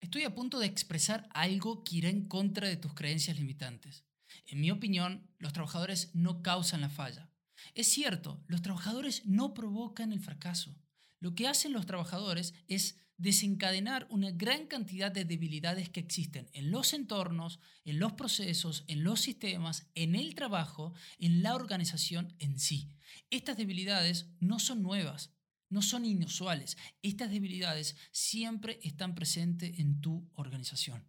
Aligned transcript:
Estoy 0.00 0.22
a 0.24 0.34
punto 0.34 0.60
de 0.60 0.66
expresar 0.66 1.28
algo 1.32 1.82
que 1.82 1.96
irá 1.96 2.08
en 2.08 2.28
contra 2.28 2.68
de 2.68 2.76
tus 2.76 2.94
creencias 2.94 3.36
limitantes. 3.36 4.04
En 4.46 4.60
mi 4.60 4.70
opinión, 4.70 5.28
los 5.38 5.52
trabajadores 5.52 6.14
no 6.14 6.42
causan 6.42 6.80
la 6.80 6.88
falla. 6.88 7.30
Es 7.74 7.88
cierto, 7.88 8.44
los 8.46 8.62
trabajadores 8.62 9.26
no 9.26 9.54
provocan 9.54 10.12
el 10.12 10.20
fracaso. 10.20 10.80
Lo 11.18 11.34
que 11.34 11.48
hacen 11.48 11.72
los 11.72 11.86
trabajadores 11.86 12.54
es 12.68 12.96
desencadenar 13.16 14.06
una 14.10 14.30
gran 14.30 14.66
cantidad 14.68 15.10
de 15.10 15.24
debilidades 15.24 15.90
que 15.90 15.98
existen 15.98 16.48
en 16.52 16.70
los 16.70 16.92
entornos, 16.92 17.58
en 17.84 17.98
los 17.98 18.12
procesos, 18.12 18.84
en 18.86 19.02
los 19.02 19.20
sistemas, 19.20 19.90
en 19.96 20.14
el 20.14 20.36
trabajo, 20.36 20.94
en 21.18 21.42
la 21.42 21.56
organización 21.56 22.36
en 22.38 22.60
sí. 22.60 22.94
Estas 23.30 23.56
debilidades 23.56 24.30
no 24.38 24.60
son 24.60 24.82
nuevas, 24.82 25.34
no 25.70 25.82
son 25.82 26.04
inusuales. 26.04 26.76
Estas 27.02 27.30
debilidades 27.30 27.96
siempre 28.10 28.78
están 28.82 29.14
presentes 29.14 29.78
en 29.78 30.00
tu 30.00 30.28
organización. 30.34 31.04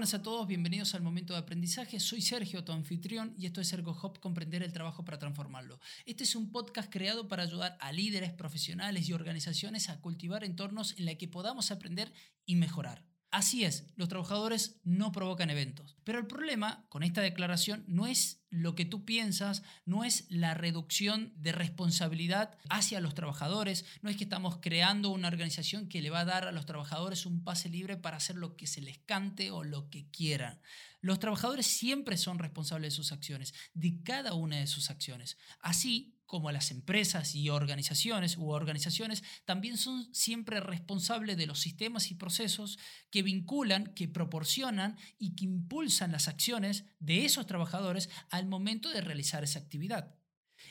Buenas 0.00 0.14
a 0.14 0.22
todos, 0.22 0.46
bienvenidos 0.46 0.94
al 0.94 1.02
momento 1.02 1.34
de 1.34 1.40
aprendizaje. 1.40 2.00
Soy 2.00 2.22
Sergio, 2.22 2.64
tu 2.64 2.72
anfitrión, 2.72 3.34
y 3.36 3.44
esto 3.44 3.60
es 3.60 3.70
ErgoHop, 3.70 4.18
comprender 4.18 4.62
el 4.62 4.72
trabajo 4.72 5.04
para 5.04 5.18
transformarlo. 5.18 5.78
Este 6.06 6.24
es 6.24 6.34
un 6.34 6.50
podcast 6.50 6.90
creado 6.90 7.28
para 7.28 7.42
ayudar 7.42 7.76
a 7.80 7.92
líderes, 7.92 8.32
profesionales 8.32 9.06
y 9.06 9.12
organizaciones 9.12 9.90
a 9.90 10.00
cultivar 10.00 10.42
entornos 10.42 10.98
en 10.98 11.04
los 11.04 11.16
que 11.16 11.28
podamos 11.28 11.70
aprender 11.70 12.14
y 12.46 12.56
mejorar. 12.56 13.04
Así 13.30 13.64
es, 13.64 13.92
los 13.94 14.08
trabajadores 14.08 14.80
no 14.84 15.12
provocan 15.12 15.50
eventos. 15.50 15.98
Pero 16.02 16.18
el 16.18 16.26
problema 16.26 16.86
con 16.88 17.02
esta 17.02 17.20
declaración 17.20 17.84
no 17.86 18.06
es 18.06 18.39
lo 18.50 18.74
que 18.74 18.84
tú 18.84 19.04
piensas, 19.04 19.62
no 19.86 20.04
es 20.04 20.26
la 20.28 20.54
reducción 20.54 21.32
de 21.36 21.52
responsabilidad 21.52 22.58
hacia 22.68 23.00
los 23.00 23.14
trabajadores, 23.14 23.84
no 24.02 24.10
es 24.10 24.16
que 24.16 24.24
estamos 24.24 24.58
creando 24.60 25.10
una 25.10 25.28
organización 25.28 25.88
que 25.88 26.02
le 26.02 26.10
va 26.10 26.20
a 26.20 26.24
dar 26.24 26.46
a 26.46 26.52
los 26.52 26.66
trabajadores 26.66 27.26
un 27.26 27.44
pase 27.44 27.68
libre 27.68 27.96
para 27.96 28.16
hacer 28.16 28.36
lo 28.36 28.56
que 28.56 28.66
se 28.66 28.80
les 28.80 28.98
cante 28.98 29.50
o 29.50 29.64
lo 29.64 29.88
que 29.88 30.10
quieran. 30.10 30.60
Los 31.00 31.18
trabajadores 31.18 31.66
siempre 31.66 32.16
son 32.16 32.38
responsables 32.38 32.92
de 32.92 32.96
sus 32.96 33.12
acciones, 33.12 33.54
de 33.72 34.02
cada 34.02 34.34
una 34.34 34.56
de 34.56 34.66
sus 34.66 34.90
acciones. 34.90 35.38
Así, 35.60 36.16
como 36.30 36.52
las 36.52 36.70
empresas 36.70 37.34
y 37.34 37.50
organizaciones 37.50 38.36
u 38.36 38.50
organizaciones 38.50 39.24
también 39.44 39.76
son 39.76 40.14
siempre 40.14 40.60
responsables 40.60 41.36
de 41.36 41.48
los 41.48 41.58
sistemas 41.58 42.12
y 42.12 42.14
procesos 42.14 42.78
que 43.10 43.24
vinculan, 43.24 43.92
que 43.94 44.06
proporcionan 44.06 44.96
y 45.18 45.34
que 45.34 45.46
impulsan 45.46 46.12
las 46.12 46.28
acciones 46.28 46.84
de 47.00 47.24
esos 47.24 47.46
trabajadores 47.46 48.10
al 48.40 48.46
momento 48.46 48.90
de 48.90 49.00
realizar 49.00 49.44
esa 49.44 49.60
actividad. 49.60 50.16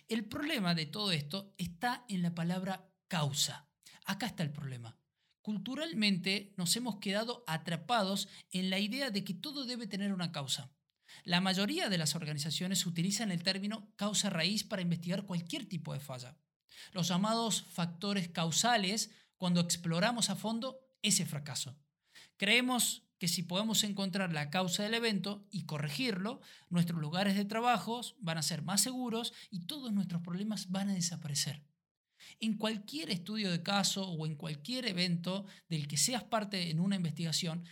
El 0.08 0.26
problema 0.26 0.76
de 0.76 0.86
todo 0.86 1.12
esto 1.12 1.54
está 1.58 2.06
en 2.10 2.22
la 2.22 2.36
palabra 2.36 2.92
causa. 3.08 3.70
Acá 4.06 4.26
está 4.26 4.44
el 4.44 4.52
problema. 4.52 5.00
Culturalmente 5.42 6.54
nos 6.58 6.76
hemos 6.76 6.98
quedado 6.98 7.44
atrapados 7.48 8.28
en 8.52 8.70
la 8.70 8.80
idea 8.80 9.10
de 9.10 9.24
que 9.24 9.34
todo 9.34 9.66
debe 9.66 9.88
tener 9.88 10.14
una 10.14 10.32
causa. 10.32 10.72
La 11.24 11.42
mayoría 11.42 11.90
de 11.90 11.98
las 11.98 12.16
organizaciones 12.16 12.86
utilizan 12.86 13.32
el 13.32 13.44
término 13.44 13.94
causa 13.96 14.30
raíz 14.30 14.64
para 14.64 14.82
investigar 14.82 15.26
cualquier 15.26 15.68
tipo 15.68 15.94
de 15.94 16.00
falla. 16.00 16.38
Los 16.92 17.08
llamados 17.08 17.64
factores 17.72 18.30
causales 18.30 19.12
cuando 19.38 19.62
exploramos 19.62 20.30
a 20.30 20.36
fondo 20.36 20.80
ese 21.02 21.26
fracaso. 21.26 21.78
Creemos 22.38 23.09
que 23.20 23.28
si 23.28 23.44
podemos 23.44 23.84
encontrar 23.84 24.34
la 24.34 24.50
causa 24.50 24.84
del 24.84 24.96
evento 24.96 25.46
y 25.52 25.66
corregirlo, 25.66 26.42
nuestros 26.70 27.00
lugares 27.00 27.36
de 27.36 27.46
trabajo 27.46 28.02
van 28.20 28.38
a 28.38 28.44
ser 28.44 28.64
más 28.64 28.82
seguros 28.82 29.34
y 29.52 29.68
todos 29.68 29.94
nuestros 29.94 30.22
problemas 30.22 30.72
van 30.72 30.90
a 30.90 30.94
desaparecer. 30.94 31.62
En 32.40 32.58
cualquier 32.58 33.12
estudio 33.12 33.52
de 33.52 33.62
caso 33.62 34.08
o 34.10 34.26
en 34.26 34.36
cualquier 34.36 34.86
evento 34.88 35.46
del 35.68 35.88
que 35.88 35.98
seas 35.98 36.24
parte 36.24 36.70
en 36.70 36.80
una 36.80 36.96
investigación, 36.96 37.66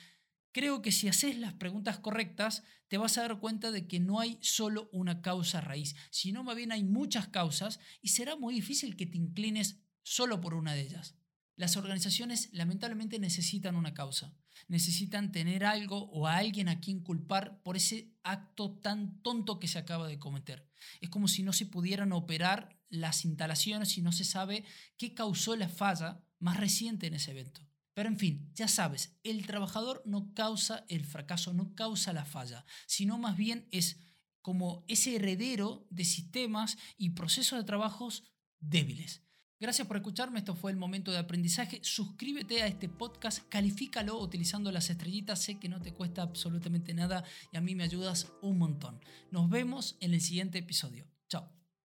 Creo 0.57 0.81
que 0.81 0.91
si 0.91 1.07
haces 1.07 1.37
las 1.37 1.53
preguntas 1.53 1.99
correctas, 1.99 2.63
te 2.87 2.97
vas 2.97 3.19
a 3.19 3.21
dar 3.21 3.39
cuenta 3.39 3.69
de 3.69 3.87
que 3.87 3.99
no 3.99 4.19
hay 4.19 4.39
solo 4.41 4.89
una 4.91 5.21
causa 5.21 5.61
raíz, 5.61 5.95
sino 6.09 6.43
más 6.43 6.55
bien 6.55 6.71
hay 6.71 6.83
muchas 6.83 7.27
causas 7.27 7.79
y 8.01 8.07
será 8.07 8.35
muy 8.35 8.55
difícil 8.55 8.95
que 8.95 9.05
te 9.05 9.19
inclines 9.19 9.77
solo 10.01 10.41
por 10.41 10.55
una 10.55 10.73
de 10.73 10.81
ellas. 10.81 11.15
Las 11.57 11.75
organizaciones 11.75 12.49
lamentablemente 12.53 13.17
necesitan 13.17 13.75
una 13.75 13.95
causa, 13.95 14.31
necesitan 14.67 15.31
tener 15.31 15.65
algo 15.65 16.03
o 16.11 16.27
a 16.27 16.37
alguien 16.37 16.69
a 16.69 16.79
quien 16.79 16.99
culpar 16.99 17.63
por 17.63 17.75
ese 17.75 18.13
acto 18.21 18.77
tan 18.77 19.23
tonto 19.23 19.59
que 19.59 19.67
se 19.67 19.79
acaba 19.79 20.07
de 20.07 20.19
cometer. 20.19 20.69
Es 21.01 21.09
como 21.09 21.27
si 21.27 21.41
no 21.41 21.53
se 21.53 21.65
pudieran 21.65 22.13
operar 22.13 22.79
las 22.89 23.25
instalaciones 23.25 23.97
y 23.97 24.03
no 24.03 24.11
se 24.11 24.23
sabe 24.23 24.65
qué 24.97 25.15
causó 25.15 25.55
la 25.55 25.67
falla 25.67 26.23
más 26.37 26.57
reciente 26.57 27.07
en 27.07 27.15
ese 27.15 27.31
evento. 27.31 27.67
Pero 27.95 28.09
en 28.09 28.19
fin, 28.19 28.51
ya 28.53 28.67
sabes, 28.67 29.17
el 29.23 29.47
trabajador 29.47 30.03
no 30.05 30.35
causa 30.35 30.85
el 30.89 31.05
fracaso, 31.05 31.53
no 31.53 31.73
causa 31.73 32.13
la 32.13 32.25
falla, 32.25 32.65
sino 32.85 33.17
más 33.17 33.35
bien 33.35 33.67
es 33.71 33.97
como 34.43 34.85
ese 34.87 35.15
heredero 35.15 35.87
de 35.89 36.05
sistemas 36.05 36.77
y 36.97 37.09
procesos 37.09 37.57
de 37.57 37.65
trabajos 37.65 38.23
débiles. 38.59 39.26
Gracias 39.59 39.87
por 39.87 39.97
escucharme, 39.97 40.37
esto 40.37 40.55
fue 40.55 40.69
el 40.71 40.77
momento 40.77 41.11
de 41.11 41.17
aprendizaje. 41.17 41.79
Suscríbete 41.81 42.61
a 42.61 42.67
este 42.67 42.89
podcast, 42.89 43.47
califícalo 43.49 44.19
utilizando 44.19 44.71
las 44.71 44.91
estrellitas, 44.91 45.41
sé 45.41 45.57
que 45.57 45.67
no 45.67 45.81
te 45.81 45.93
cuesta 45.93 46.21
absolutamente 46.21 46.93
nada 46.93 47.23
y 47.51 47.57
a 47.57 47.61
mí 47.61 47.73
me 47.73 47.83
ayudas 47.83 48.31
un 48.43 48.59
montón. 48.59 48.99
Nos 49.31 49.49
vemos 49.49 49.97
en 49.99 50.13
el 50.13 50.21
siguiente 50.21 50.59
episodio. 50.59 51.07
Chao. 51.27 51.56